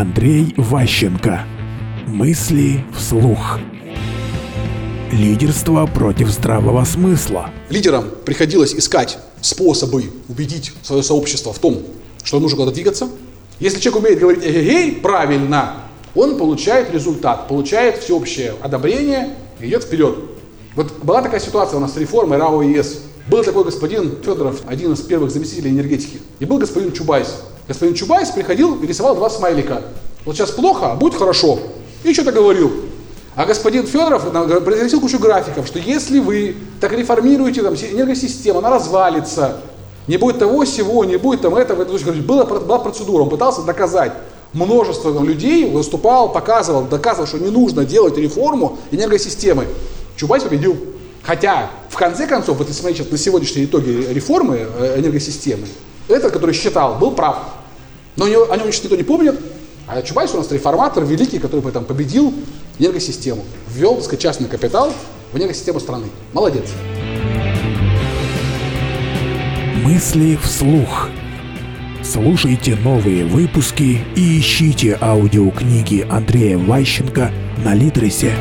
[0.00, 1.40] Андрей Ващенко.
[2.06, 3.58] Мысли вслух.
[5.10, 7.50] Лидерство против здравого смысла.
[7.68, 11.82] Лидерам приходилось искать способы убедить свое сообщество в том,
[12.22, 13.08] что нужно куда-то двигаться.
[13.58, 15.74] Если человек умеет говорить эгегей правильно,
[16.14, 20.16] он получает результат, получает всеобщее одобрение и идет вперед.
[20.76, 23.00] Вот была такая ситуация у нас с реформой РАО ЕС.
[23.26, 27.42] Был такой господин Федоров, один из первых заместителей энергетики, и был господин Чубайс.
[27.68, 29.82] Господин Чубайс приходил и рисовал два смайлика.
[30.24, 31.58] Вот сейчас плохо, а будет хорошо.
[32.02, 32.72] И что-то говорил.
[33.36, 34.32] А господин Федоров
[34.64, 39.58] произносил кучу графиков, что если вы так реформируете там, энергосистему, она развалится,
[40.08, 41.82] не будет того, всего, не будет там этого.
[41.82, 44.12] Это, есть, была, была процедура, он пытался доказать.
[44.54, 49.66] Множество там, людей выступал, показывал, доказывал, что не нужно делать реформу энергосистемы.
[50.16, 50.76] Чубайс победил.
[51.22, 55.66] Хотя, в конце концов, вот если смотреть на сегодняшние итоги реформы э, энергосистемы,
[56.08, 57.36] этот, который считал, был прав.
[58.18, 59.40] Но о нем, о нем никто не помнит.
[59.86, 62.34] А Чубайс у нас реформатор великий, который там, победил
[62.78, 63.44] энергосистему.
[63.72, 64.92] Ввел, так сказать, частный капитал
[65.32, 66.06] в энергосистему страны.
[66.32, 66.64] Молодец.
[69.84, 71.08] Мысли вслух.
[72.02, 77.30] Слушайте новые выпуски и ищите аудиокниги Андрея Ващенко
[77.64, 78.32] на Литресе.